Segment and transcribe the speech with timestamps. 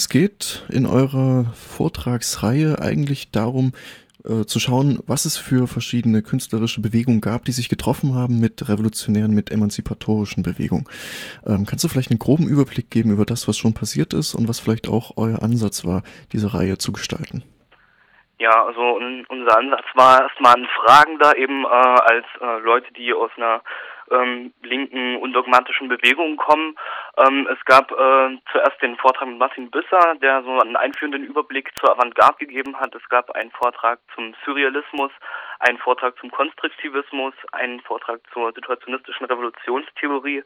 [0.00, 3.72] Es geht in eurer Vortragsreihe eigentlich darum,
[4.24, 8.66] äh, zu schauen, was es für verschiedene künstlerische Bewegungen gab, die sich getroffen haben mit
[8.66, 10.86] revolutionären, mit emanzipatorischen Bewegungen.
[11.46, 14.48] Ähm, kannst du vielleicht einen groben Überblick geben über das, was schon passiert ist und
[14.48, 17.42] was vielleicht auch euer Ansatz war, diese Reihe zu gestalten?
[18.38, 18.80] Ja, also
[19.28, 23.60] unser Ansatz war erstmal ein Fragender eben äh, als äh, Leute, die aus einer
[24.10, 26.76] ähm, linken undogmatischen Bewegungen kommen.
[27.16, 31.70] Ähm, es gab äh, zuerst den Vortrag mit Martin Büsser, der so einen einführenden Überblick
[31.78, 32.94] zur Avantgarde gegeben hat.
[32.94, 35.12] Es gab einen Vortrag zum Surrealismus,
[35.60, 40.42] einen Vortrag zum Konstruktivismus, einen Vortrag zur situationistischen Revolutionstheorie,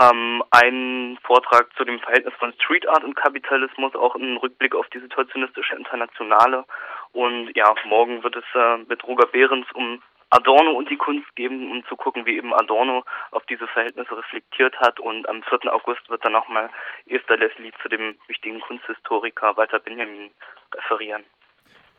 [0.00, 4.88] ähm, einen Vortrag zu dem Verhältnis von Street Art und Kapitalismus, auch einen Rückblick auf
[4.88, 6.64] die situationistische Internationale.
[7.12, 10.02] Und ja, morgen wird es äh, mit Roger Behrens um
[10.34, 14.76] Adorno und die Kunst geben, um zu gucken, wie eben Adorno auf diese Verhältnisse reflektiert
[14.80, 14.98] hat.
[14.98, 15.72] Und am 4.
[15.72, 16.70] August wird dann nochmal
[17.06, 20.30] Esther Leslie zu dem wichtigen Kunsthistoriker Walter Benjamin
[20.74, 21.22] referieren.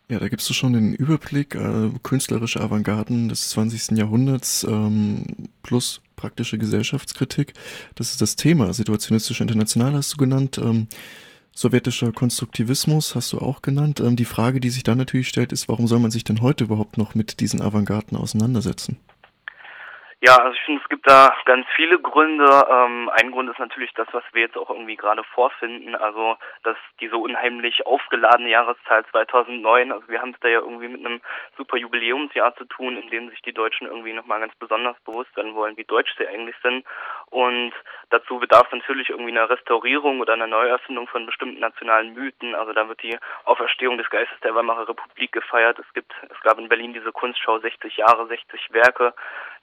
[0.09, 3.97] Ja, da gibst du schon den Überblick, äh, künstlerische Avantgarden des 20.
[3.97, 7.53] Jahrhunderts ähm, plus praktische Gesellschaftskritik.
[7.95, 8.73] Das ist das Thema.
[8.73, 10.57] Situationistische Internationale hast du genannt.
[10.57, 10.87] Ähm,
[11.57, 14.01] Sowjetischer Konstruktivismus hast du auch genannt.
[14.01, 16.65] Ähm, die Frage, die sich dann natürlich stellt, ist, warum soll man sich denn heute
[16.65, 18.97] überhaupt noch mit diesen Avantgarden auseinandersetzen?
[20.25, 22.49] Ja, also ich finde, es gibt da ganz viele Gründe.
[22.67, 26.77] Ähm, ein Grund ist natürlich das, was wir jetzt auch irgendwie gerade vorfinden, also dass
[26.99, 31.21] diese unheimlich aufgeladene Jahreszahl 2009, also wir haben es da ja irgendwie mit einem
[31.57, 35.53] super Jubiläumsjahr zu tun, in dem sich die Deutschen irgendwie nochmal ganz besonders bewusst werden
[35.53, 36.87] wollen, wie deutsch sie eigentlich sind.
[37.29, 37.73] Und
[38.09, 42.55] dazu bedarf natürlich irgendwie einer Restaurierung oder einer Neuerfindung von bestimmten nationalen Mythen.
[42.55, 45.77] Also da wird die Auferstehung des Geistes der Weimarer Republik gefeiert.
[45.77, 49.13] Es gibt, es gab in Berlin diese Kunstschau 60 Jahre, 60 Werke.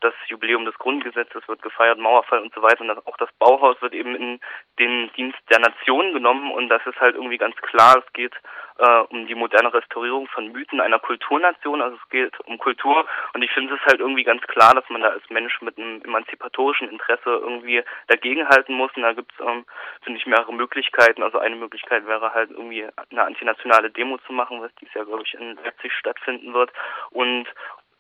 [0.03, 2.81] Das Jubiläum des Grundgesetzes wird gefeiert, Mauerfall und so weiter.
[2.81, 4.41] Und das, auch das Bauhaus wird eben in
[4.79, 6.51] den Dienst der Nation genommen.
[6.51, 8.03] Und das ist halt irgendwie ganz klar.
[8.05, 8.35] Es geht
[8.79, 11.81] äh, um die moderne Restaurierung von Mythen einer Kulturnation.
[11.81, 13.07] Also es geht um Kultur.
[13.33, 16.03] Und ich finde es halt irgendwie ganz klar, dass man da als Mensch mit einem
[16.03, 18.91] emanzipatorischen Interesse irgendwie dagegenhalten muss.
[18.97, 19.65] Und da gibt es, ähm,
[20.03, 21.23] finde ich, mehrere Möglichkeiten.
[21.23, 25.23] Also eine Möglichkeit wäre halt irgendwie eine antinationale Demo zu machen, was dies Jahr, glaube
[25.25, 26.73] ich, in Leipzig stattfinden wird.
[27.11, 27.47] Und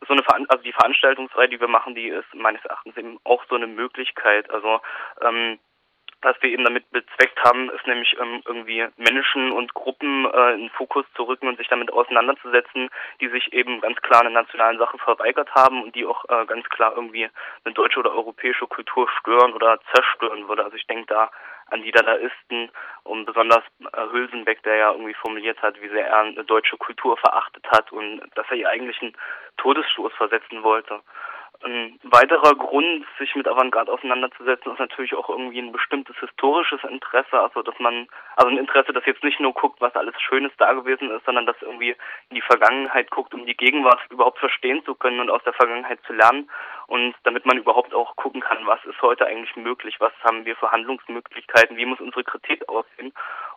[0.06, 3.44] so eine Veran also die Veranstaltungsreihe, die wir machen, die ist meines Erachtens eben auch
[3.48, 4.50] so eine Möglichkeit.
[4.50, 4.80] Also
[5.20, 5.58] ähm,
[6.22, 10.70] was wir eben damit bezweckt haben, ist nämlich ähm, irgendwie Menschen und Gruppen äh, in
[10.70, 12.88] Fokus zu rücken und sich damit auseinanderzusetzen,
[13.20, 16.68] die sich eben ganz klar einer nationalen Sache verweigert haben und die auch äh, ganz
[16.68, 17.28] klar irgendwie
[17.64, 20.64] eine deutsche oder europäische Kultur stören oder zerstören würde.
[20.64, 21.30] Also ich denke da
[21.72, 22.70] an die Dadaisten
[23.02, 27.16] und besonders äh, Hülsenbeck, der ja irgendwie formuliert hat, wie sehr er eine deutsche Kultur
[27.16, 29.16] verachtet hat und dass er ihr eigentlich einen
[29.56, 31.00] Todesstoß versetzen wollte.
[31.64, 37.38] Ein weiterer Grund, sich mit Avantgarde auseinanderzusetzen, ist natürlich auch irgendwie ein bestimmtes historisches Interesse,
[37.38, 40.72] also dass man, also ein Interesse, das jetzt nicht nur guckt, was alles Schönes da
[40.72, 41.94] gewesen ist, sondern das irgendwie
[42.30, 46.00] in die Vergangenheit guckt, um die Gegenwart überhaupt verstehen zu können und aus der Vergangenheit
[46.04, 46.50] zu lernen
[46.92, 50.56] und damit man überhaupt auch gucken kann, was ist heute eigentlich möglich, was haben wir
[50.56, 53.12] für Handlungsmöglichkeiten, wie muss unsere Kritik aussehen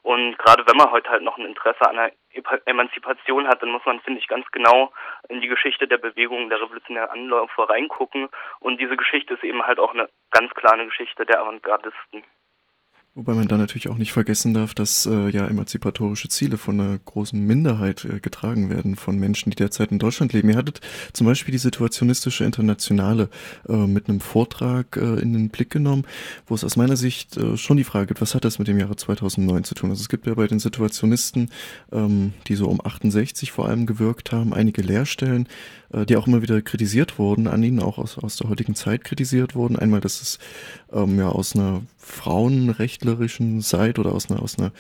[0.05, 2.11] und gerade wenn man heute halt noch ein Interesse an der
[2.67, 4.93] Emanzipation hat, dann muss man, finde ich, ganz genau
[5.29, 8.29] in die Geschichte der Bewegung der revolutionären Anläufe reingucken.
[8.59, 12.23] Und diese Geschichte ist eben halt auch eine ganz klare Geschichte der Avantgardisten.
[13.17, 16.99] Wobei man da natürlich auch nicht vergessen darf, dass äh, ja emanzipatorische Ziele von einer
[16.99, 20.49] großen Minderheit äh, getragen werden von Menschen, die derzeit in Deutschland leben.
[20.49, 20.81] Ihr hattet
[21.13, 23.29] zum Beispiel die situationistische Internationale
[23.69, 26.03] äh, mit einem Vortrag äh, in den Blick genommen,
[26.45, 28.77] wo es aus meiner Sicht äh, schon die Frage gibt, was hat das mit dem
[28.77, 29.91] Jahre 2009 zu tun?
[29.91, 31.51] Also es gibt ja bei den Situationisten,
[31.93, 35.47] ähm, die so um 68 vor allem gewirkt haben, einige Leerstellen,
[35.93, 39.05] äh, die auch immer wieder kritisiert wurden, an ihnen auch aus, aus der heutigen Zeit
[39.05, 39.77] kritisiert wurden.
[39.77, 40.37] Einmal, dass es
[40.91, 41.81] ähm, ja aus einer
[43.05, 44.71] frauenrechtlerischen Seite oder aus einer, aus einer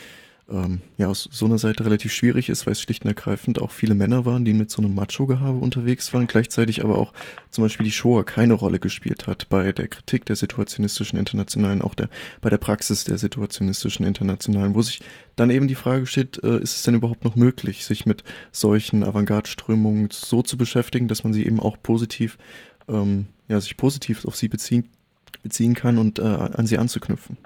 [0.47, 3.71] ähm, ja, aus so einer Seite relativ schwierig ist, weil es schlicht und ergreifend auch
[3.71, 7.13] viele Männer waren, die mit so einem Macho-Gehabe unterwegs waren, gleichzeitig aber auch
[7.49, 11.95] zum Beispiel die Shoah keine Rolle gespielt hat bei der Kritik der situationistischen Internationalen, auch
[11.95, 12.09] der,
[12.41, 15.01] bei der Praxis der situationistischen Internationalen, wo sich
[15.35, 19.03] dann eben die Frage steht, äh, ist es denn überhaupt noch möglich, sich mit solchen
[19.03, 22.37] Avantgarde-Strömungen so zu beschäftigen, dass man sie eben auch positiv,
[22.87, 24.89] ähm, ja, sich positiv auf sie beziehen
[25.45, 27.37] beziehen kann und äh, an sie anzuknüpfen.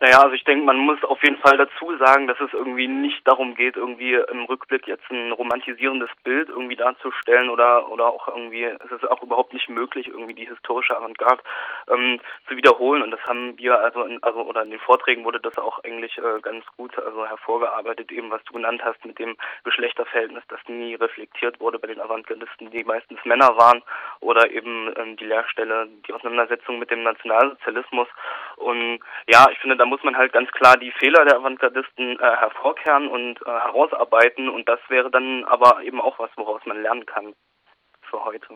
[0.00, 3.26] Naja, also ich denke, man muss auf jeden Fall dazu sagen, dass es irgendwie nicht
[3.26, 8.64] darum geht, irgendwie im Rückblick jetzt ein romantisierendes Bild irgendwie darzustellen oder oder auch irgendwie,
[8.64, 11.42] es ist auch überhaupt nicht möglich, irgendwie die historische Avantgarde
[11.88, 13.02] ähm, zu wiederholen.
[13.02, 16.16] Und das haben wir also in, also oder in den Vorträgen wurde das auch eigentlich
[16.18, 20.94] äh, ganz gut also hervorgearbeitet, eben was du genannt hast mit dem Geschlechterverhältnis, das nie
[20.94, 23.82] reflektiert wurde bei den Avantgardisten, die meistens Männer waren,
[24.20, 28.06] oder eben ähm, die Lehrstelle, die Auseinandersetzung mit dem Nationalsozialismus
[28.58, 32.36] Und ja, ich finde, da muss man halt ganz klar die Fehler der Avantgardisten äh,
[32.36, 37.06] hervorkehren und äh, herausarbeiten und das wäre dann aber eben auch was, woraus man lernen
[37.06, 37.34] kann
[38.02, 38.48] für heute.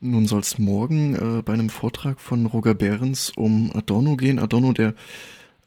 [0.00, 4.38] Nun soll es morgen äh, bei einem Vortrag von Roger Behrens um Adorno gehen.
[4.38, 4.94] Adorno, der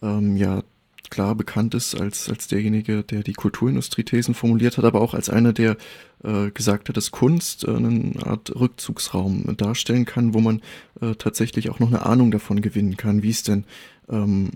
[0.01, 0.62] ähm, ja
[1.10, 5.54] klar bekannt ist als, als derjenige, der die Kulturindustrie-Thesen formuliert hat, aber auch als einer,
[5.54, 5.78] der
[6.24, 10.62] äh, gesagt hat, dass Kunst äh, eine Art Rückzugsraum darstellen kann, wo man
[11.02, 13.66] äh, tatsächlich auch noch eine Ahnung davon gewinnen kann, wie es denn
[14.10, 14.50] ähm,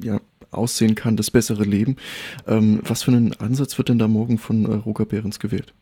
[0.00, 0.20] ja,
[0.50, 1.96] aussehen kann, das bessere Leben.
[2.46, 5.74] Ähm, was für einen Ansatz wird denn da morgen von äh, Roger Behrens gewählt?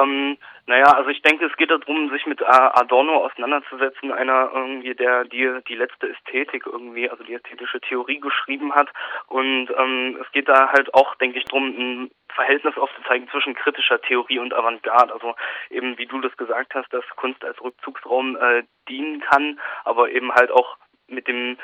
[0.00, 5.24] Ähm, naja, also ich denke, es geht darum, sich mit Adorno auseinanderzusetzen, einer irgendwie, der
[5.24, 8.88] die die letzte Ästhetik irgendwie, also die ästhetische Theorie geschrieben hat.
[9.28, 14.00] Und ähm, es geht da halt auch, denke ich, darum, ein Verhältnis aufzuzeigen zwischen kritischer
[14.00, 15.12] Theorie und Avantgarde.
[15.12, 15.36] Also
[15.70, 20.32] eben, wie du das gesagt hast, dass Kunst als Rückzugsraum äh, dienen kann, aber eben
[20.34, 20.76] halt auch
[21.08, 21.56] mit dem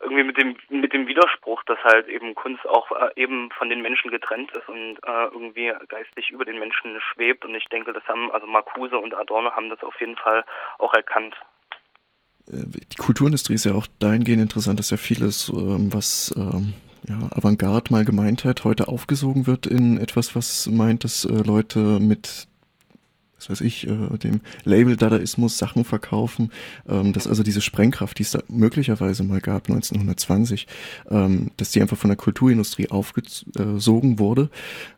[0.00, 3.82] irgendwie mit dem mit dem Widerspruch, dass halt eben Kunst auch äh, eben von den
[3.82, 7.44] Menschen getrennt ist und äh, irgendwie geistig über den Menschen schwebt.
[7.44, 10.44] Und ich denke, das haben also Marcuse und Adorno haben das auf jeden Fall
[10.78, 11.34] auch erkannt.
[12.48, 16.74] Äh, die Kulturindustrie ist ja auch dahingehend interessant, dass ja vieles, ähm, was ähm,
[17.08, 21.78] ja, Avantgarde mal gemeint hat, heute aufgesogen wird in etwas, was meint, dass äh, Leute
[22.00, 22.48] mit
[23.38, 26.50] was weiß ich, äh, dem Label Dadaismus Sachen verkaufen,
[26.88, 30.66] ähm, dass also diese Sprengkraft, die es da möglicherweise mal gab, 1920,
[31.10, 34.50] ähm, dass die einfach von der Kulturindustrie aufgesogen wurde.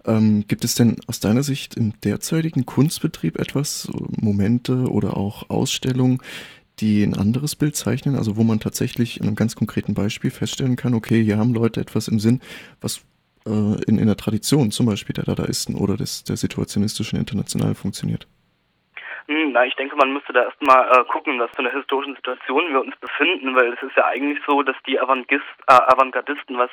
[0.04, 3.88] Ähm, gibt es denn aus deiner Sicht im derzeitigen Kunstbetrieb etwas,
[4.20, 6.20] Momente oder auch Ausstellungen,
[6.80, 10.76] die ein anderes Bild zeichnen, also wo man tatsächlich in einem ganz konkreten Beispiel feststellen
[10.76, 12.40] kann, okay, hier haben Leute etwas im Sinn,
[12.80, 13.00] was
[13.48, 18.28] äh, in, in der Tradition zum Beispiel der Dadaisten oder des, der situationistischen Internationalen funktioniert?
[19.48, 22.72] Hm, na, ich denke, man müsste da erstmal äh, gucken, was für eine historische Situation
[22.72, 26.70] wir uns befinden, weil es ist ja eigentlich so, dass die Avantgist, äh, Avantgardisten was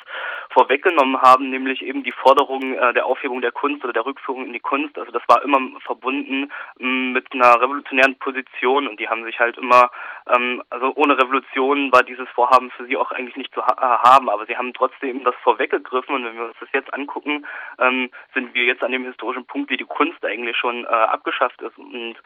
[0.50, 4.52] vorweggenommen haben, nämlich eben die Forderung äh, der Aufhebung der Kunst oder der Rückführung in
[4.52, 4.98] die Kunst.
[4.98, 6.50] Also das war immer verbunden
[6.80, 9.90] ähm, mit einer revolutionären Position und die haben sich halt immer,
[10.34, 14.08] ähm, also ohne Revolution war dieses Vorhaben für sie auch eigentlich nicht zu ha äh,
[14.08, 17.46] haben, aber sie haben trotzdem das vorweggegriffen und wenn wir uns das jetzt angucken,
[17.78, 21.60] ähm, sind wir jetzt an dem historischen Punkt, wie die Kunst eigentlich schon äh, abgeschafft
[21.62, 22.16] ist und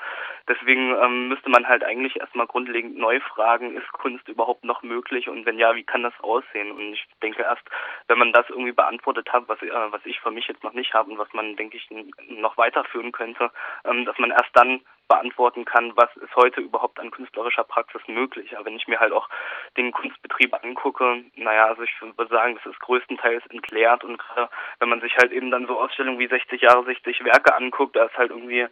[0.50, 5.29] Deswegen ähm, müsste man halt eigentlich erstmal grundlegend neu fragen, ist Kunst überhaupt noch möglich
[5.29, 6.73] und wenn ja, wie kann das aussehen?
[6.73, 7.62] Und ich denke erst,
[8.08, 10.93] wenn man das irgendwie beantwortet hat, was, äh, was ich für mich jetzt noch nicht
[10.93, 11.88] habe und was man, denke ich,
[12.29, 13.52] noch weiterführen könnte,
[13.85, 18.56] ähm, dass man erst dann beantworten kann, was ist heute überhaupt an künstlerischer Praxis möglich.
[18.56, 19.29] Aber wenn ich mir halt auch
[19.76, 24.49] den Kunstbetrieb angucke, naja, also ich würde sagen, das ist größtenteils entleert und gerade
[24.81, 28.05] wenn man sich halt eben dann so Ausstellungen wie 60 Jahre, 60 Werke anguckt, da
[28.05, 28.67] ist halt irgendwie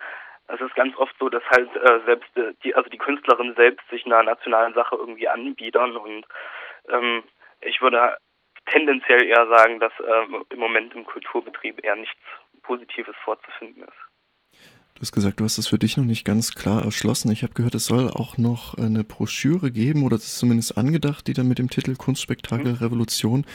[0.48, 3.88] es ist ganz oft so, dass halt äh, selbst äh, die, also die Künstlerin selbst
[3.90, 6.26] sich einer nationalen Sache irgendwie anbiedern und
[6.90, 7.22] ähm,
[7.60, 8.16] ich würde
[8.70, 12.20] tendenziell eher sagen, dass äh, im Moment im Kulturbetrieb eher nichts
[12.62, 14.08] Positives vorzufinden ist.
[14.94, 17.30] Du hast gesagt, du hast das für dich noch nicht ganz klar erschlossen.
[17.30, 21.28] Ich habe gehört, es soll auch noch eine Broschüre geben, oder das ist zumindest angedacht,
[21.28, 22.78] die dann mit dem Titel Kunstspektakel mhm.
[22.78, 23.46] Revolution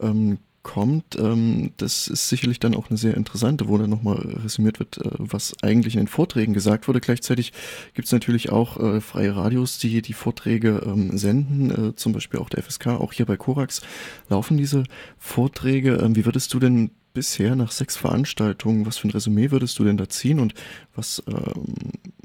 [0.00, 1.16] ähm, kommt.
[1.18, 5.10] Ähm, das ist sicherlich dann auch eine sehr interessante, wo dann nochmal resümiert wird, äh,
[5.18, 7.00] was eigentlich in den Vorträgen gesagt wurde.
[7.00, 7.52] Gleichzeitig
[7.94, 12.40] gibt es natürlich auch äh, freie Radios, die die Vorträge ähm, senden, äh, zum Beispiel
[12.40, 13.82] auch der FSK, auch hier bei Korax
[14.28, 14.84] laufen diese
[15.18, 15.96] Vorträge.
[15.96, 19.84] Ähm, wie würdest du denn bisher nach sechs Veranstaltungen, was für ein Resümee würdest du
[19.84, 20.54] denn da ziehen und
[20.94, 21.74] was, ähm,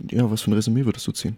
[0.10, 1.38] ja, was für ein Resümee würdest du ziehen?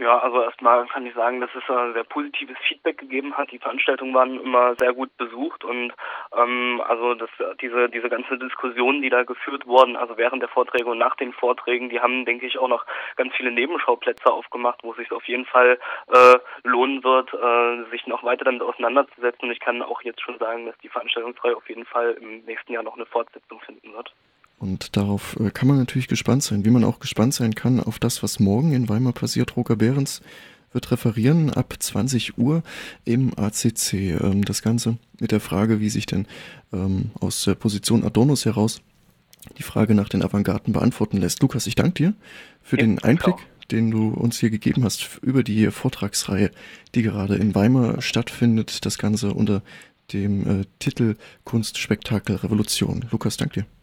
[0.00, 3.52] Ja, also erstmal kann ich sagen, dass es äh, sehr positives Feedback gegeben hat.
[3.52, 5.92] Die Veranstaltungen waren immer sehr gut besucht und
[6.34, 7.28] ähm, also das,
[7.60, 11.34] diese diese ganze Diskussion, die da geführt wurden, also während der Vorträge und nach den
[11.34, 15.28] Vorträgen, die haben, denke ich, auch noch ganz viele Nebenschauplätze aufgemacht, wo es sich auf
[15.28, 15.78] jeden Fall
[16.10, 19.48] äh, lohnen wird, äh, sich noch weiter damit auseinanderzusetzen.
[19.48, 22.72] Und ich kann auch jetzt schon sagen, dass die Veranstaltungsreihe auf jeden Fall im nächsten
[22.72, 24.14] Jahr noch eine Fortsetzung finden wird.
[24.60, 27.98] Und darauf äh, kann man natürlich gespannt sein, wie man auch gespannt sein kann auf
[27.98, 29.56] das, was morgen in Weimar passiert.
[29.56, 30.20] Roger Behrens
[30.72, 32.62] wird referieren ab 20 Uhr
[33.06, 33.94] im ACC.
[33.94, 36.26] Ähm, das Ganze mit der Frage, wie sich denn
[36.74, 38.82] ähm, aus der Position Adornos heraus
[39.56, 41.40] die Frage nach den Avantgarden beantworten lässt.
[41.40, 42.14] Lukas, ich danke dir
[42.62, 43.48] für ja, den Einblick, klar.
[43.70, 46.50] den du uns hier gegeben hast über die Vortragsreihe,
[46.94, 48.84] die gerade in Weimar stattfindet.
[48.84, 49.62] Das Ganze unter
[50.12, 53.06] dem äh, Titel Kunstspektakel Revolution.
[53.10, 53.79] Lukas, danke dir.